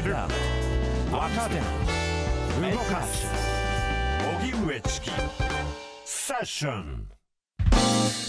[0.00, 0.14] 知る。
[1.12, 1.56] 若手
[2.72, 3.26] 動かす。
[4.40, 5.10] 荻上チキ。
[6.04, 7.06] セッション。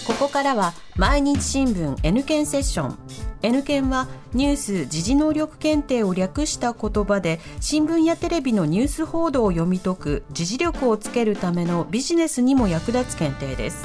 [0.06, 2.98] ここからは毎日新聞 N 検セッション。
[3.42, 13.84] N 検はニュース・時事能力検定を略した言葉で新聞やテレビのニュース報道を読み解く時事力をつけるためのビジネスにも役立つ検定です。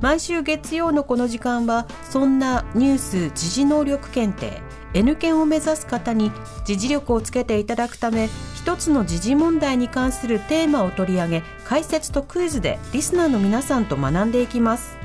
[0.00, 4.67] 毎週月曜のこの時間はそんなニュース・時事能力検定。
[4.94, 6.32] N 検を目指す方に
[6.64, 14.96] 時事力をつけていただくため一つの時事問題に関するテーマを取り上げ解説とクイズでリスナーの皆さんと学んでいきます。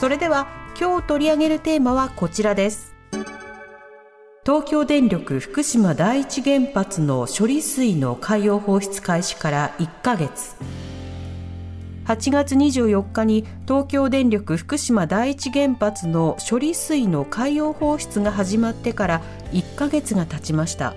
[0.00, 0.46] それでは
[0.78, 2.94] 今日取り上げるテーマはこちらです。
[4.44, 10.54] 東京電力福島第一原発の処理水の海洋放出開始から1ヶ月。
[12.06, 20.94] 8月24日に東京電力福島第一原発の処理水の海洋放出が始まってから1ヶ月が経ちました。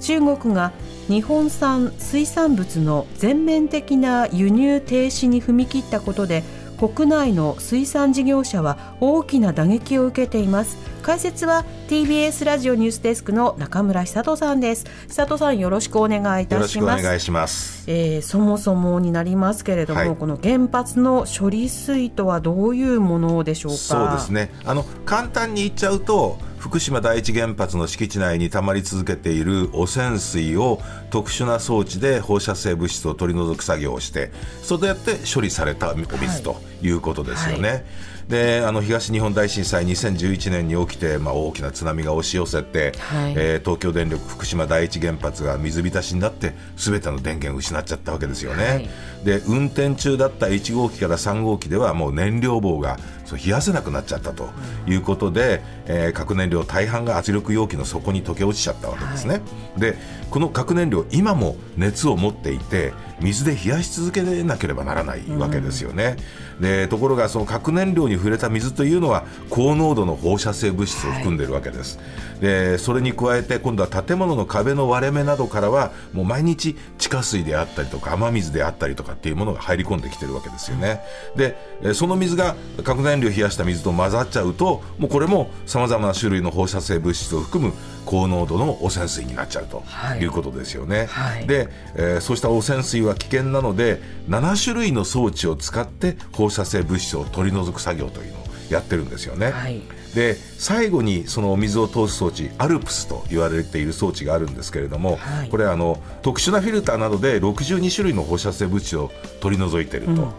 [0.00, 0.72] 中国が
[1.06, 6.42] 日本産水産物の全面的な輸入停止に踏み切ったことで
[6.78, 10.76] 国内の水産事業者は大きな打撃を受けています。
[11.02, 14.84] 解説は TBS ラジオニュースデスクの中村久人さんです。
[15.08, 16.76] 久人さんよろしくお願いいたします。
[16.78, 20.16] よろしくお願いします、えーそもそもになりますけれども、はい。
[20.16, 23.78] この原発の処理水とはどういうものでしょうか？
[23.78, 24.50] そうですね。
[24.64, 34.30] あの簡単に言っちゃうと福島第一原発の敷地内に溜まり続けている汚染水を特殊な装置で放射性物質を取り除く作業をして
[34.62, 36.56] それでやって処理されたお水と。
[36.75, 37.84] いうことですよね。
[38.28, 43.34] であの東日本大震災2011年に起きて、まあ、大きな津波が押し寄せて、はい。
[43.36, 48.64] えー東京電力福島第一原発が水浸しになって全ての電源を失っちゃったわけですよね。
[48.64, 48.88] はい。
[49.24, 54.48] で運転中だった1号機から3号機ではもう燃料棒がそう冷やせなくなっちゃったと
[54.88, 54.96] い。
[54.96, 59.40] うことで、えー核燃料大半が圧力容器の底に溶け落ちちゃったわけですね、
[59.76, 59.96] で
[60.30, 66.16] この核燃料今も熱を持っていて水で冷やし続けなければならないわけですよね、
[66.60, 71.98] でところがその核燃料に触れた水というのは高濃度の放射性物質を含んでいるわけです、
[72.40, 81.00] でそれに加えて今度は建物の壁の割れ目などからはもう毎日地下水であったりとか雨水であったりとかっていうものが入り込んできてるわけですよね。
[81.36, 87.72] でえーその水が核燃料を冷やした水と混ざっちゃうともうこれもさまざまな種類の放射性物質を含む
[88.06, 90.20] 高濃度の汚染水になっちゃうとはい。
[90.20, 91.06] いうことですよね。
[91.10, 91.46] はい。
[91.46, 99.50] で、えーそうした汚染水は危険なので7種類の装置を使って放射性物質を取り除く作業というのをやってるんですよね。
[99.50, 99.82] はい。
[100.14, 105.48] で最後にそのお水を通す装置アルプスと言われている装置があるんですけれども、はい。
[105.50, 110.32] これはあの特殊なフィルターなどで62種類の放射性物質を取り除いていると、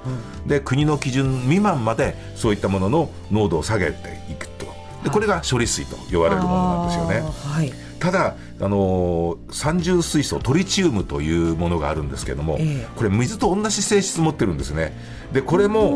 [0.47, 4.47] で国の基準未満までそういったものの濃度を下げていく。
[4.47, 4.56] と
[5.03, 7.33] でこれが処理水と呼ばれるものなんですよね。
[7.55, 7.73] はい。
[7.99, 12.87] ただ、あのー三重水素トリチウムというものがあるんですけれども、ええ。
[12.95, 14.95] これ水と同じ性質持ってるんですね。
[15.33, 15.89] でこれも、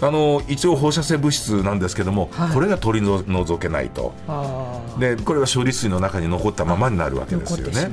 [0.00, 2.54] あのー一応放射性物質なんですけども、はい。
[2.54, 4.14] これが取り除けないと。
[4.28, 7.72] あでこれは処理水の中に残ったままになるわけですよね。
[7.72, 7.88] です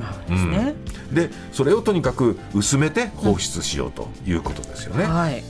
[0.45, 0.75] ね。
[1.09, 1.15] うん。
[1.15, 5.43] でそれをとにかく薄めて放出しようということですよね、ーはい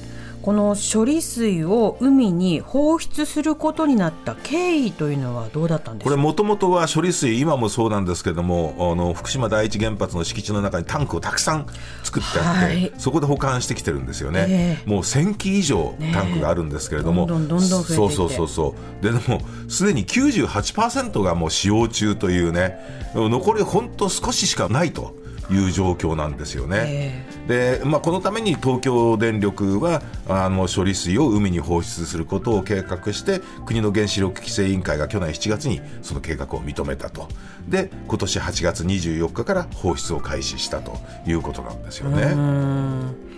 [0.44, 11.66] この処理水を海に放出することになった経緯というのはどうだったんでしょうこれもともとは処理水今もそうなんですけどもあの福島第一原発の敷地の中にタンクをたくさん
[12.04, 12.92] 作ってあって、はい。
[12.98, 14.90] そこで保管してきてるんですよね、ええ。
[14.90, 19.04] もう1000基以上タンクがあるんですけれども、どんどんどんどんそうそうそうそう。
[19.04, 22.78] ででもすでに98%がもう使用中というね
[23.16, 25.16] 残り本当少ししかないと
[25.52, 27.26] いう状況なんですよね。
[27.48, 37.28] で、まあ、このために東京電力はあの処理水を海に放出することを計画して国の原子力規制委員会が去年7月にその計画を認めたと
[37.68, 43.33] で今年8月24日から放出を開始したということなんですよね。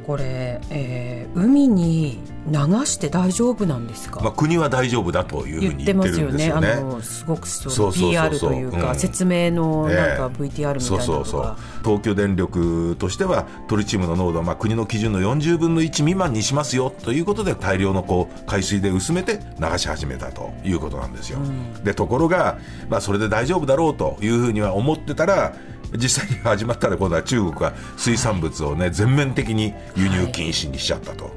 [0.00, 2.54] うんこれ、えー海に流
[2.86, 6.50] して大丈夫なんですか、まあ、国は大丈夫だというふうに言ってるますよね。
[6.50, 6.94] あんですよね。
[6.94, 11.56] のすごくそそう PR というか、うん説明のなんかええ VTR みたいなのそうそうそう。
[11.84, 21.38] 東京電力としてはトリチウムの濃度はまあ国の基準の40分の1未満にしますよということで大量のこう海水で薄めて流し始めたということなんですよ。
[21.84, 22.58] でところが、
[22.88, 25.54] まあ、それで大丈夫だろうというふうには思ってたら
[25.96, 31.30] 実際に始まったら今度は中国が水産物をね全面的に輸入禁止にしちゃったと。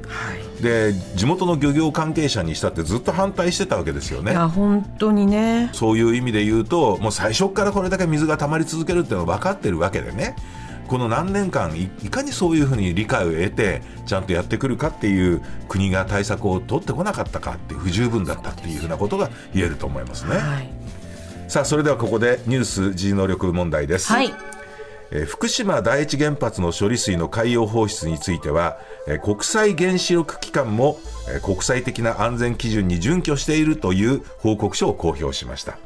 [0.60, 4.32] で地元の漁業関係者にしたってずっと反対してたわけですよね。
[4.32, 5.70] いや本当にね。
[5.72, 10.36] そういう意味で言うともう最初からこれだけ水が溜まり続けるっていうのは分かってるわけでね
[10.86, 20.36] この何年間いいかにそういうふうに理解を得てちゃんとやってくるかっていう国が対策を取ってこなかったかって不十分だったっていうふうなことが言えると思いますね。
[20.36, 20.83] はい。
[21.48, 24.34] さあそれではここでニュース G 能力問題です、はい。
[25.10, 30.98] え福島第一原発の処理水の海洋放出については、え国際原子力機関も、
[31.28, 35.78] え国際的な安全基準に準拠しているという報告書を公表しました。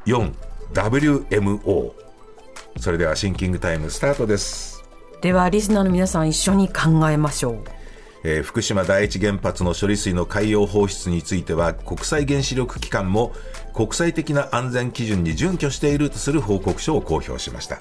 [0.05, 1.93] WMO
[2.79, 4.83] それではシンキングタイムスタートです。
[5.21, 7.63] ではリスナーの皆さん一緒に考えましょう、
[8.23, 13.33] えー、福島第一原発の処理水の海洋放出については国際原子力機関も
[13.75, 17.77] 国際的な安全基準に準拠しているとする報告書を公表しました。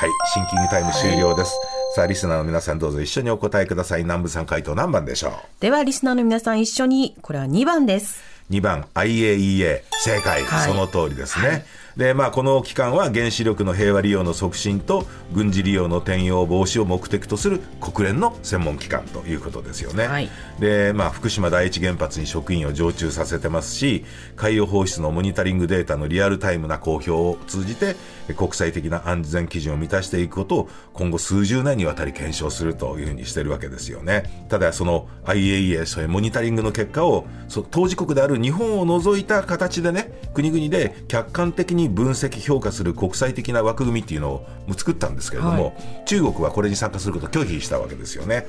[0.00, 1.60] はい、シンキングタイム終了です。
[1.94, 4.02] さあ、リスナーの皆さんどうぞ一緒にお答えください。
[4.02, 9.82] 南部さん回答何番でしょではリスナーの皆さん一緒にこれは2番ですう ?2 番、IAEA。
[10.02, 10.42] 正解。
[10.42, 11.66] はいその通りですね。
[12.00, 15.04] で、まあ、この機関は原子力の平和利用の促進と
[15.34, 20.06] 軍事利用の転用防止を目的とする国連の専門機関ということですよね。
[20.06, 20.30] はい
[20.60, 24.04] で、まあ、福島第一原発に職員を常駐させてますし、
[24.36, 27.96] 海洋放出のモニタリングデータのリアルタイムな公表を通じて、
[28.36, 34.46] 国際的な安全基準を満たしていくことを今後数十年にわたり検証するというふうにしてるわけですよね。
[34.48, 37.26] ただ、その IAEA、そういうモニタリングの結果を、
[37.70, 44.46] 当事国である日本を除いた形でね、国々で客観的に分析、評価する国際的な枠組みっていうのを
[44.76, 45.74] 作ったんですけれども、
[46.06, 48.46] 中国はこれに参加することを拒否したわけですよね。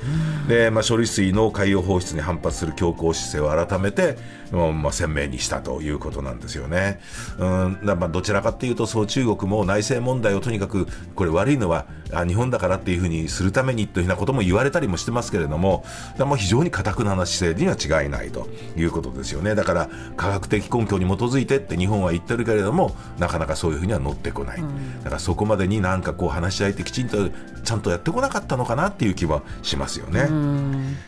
[0.47, 4.17] で、まあ、処理水の海洋放出に反発する強硬姿勢を改めて、
[4.51, 6.99] うんまあ、鮮明にしたということなんですよね。
[7.39, 15.85] うん、だまあどちらかっていうと、そう中国も内政問題をとにかく、これ悪いのはあ日本だからっていうふうにするためにというふうなことも言われたりもしてますけれども、
[16.17, 19.55] だもう非常に堅くなな姿勢には違いないということですよね。
[19.55, 24.63] だから科学的根拠に基づいてって日本は言ってるけれども、なかなかそういうふうには乗ってこない。
[25.03, 27.29] だからそこまでになんかこう話し合いってきちんと
[27.63, 30.27] ちゃんとやってこなかったのかなっていう気はしますよね。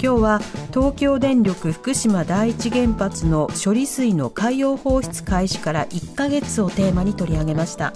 [0.02, 0.40] 今日は
[0.72, 7.94] 東京電力福島第一原発の処理水の海洋放出開始から1ヶ月をテーマに取り上げました。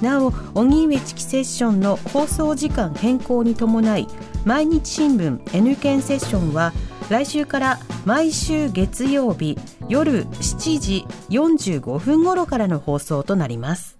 [0.00, 4.06] なお荻上チキセッションの放送時間変更に伴い
[4.44, 6.72] 毎日新聞 N 検セッションは
[7.10, 9.56] 来週から毎週月曜日
[9.88, 13.98] 夜7時45分頃からの放送となります。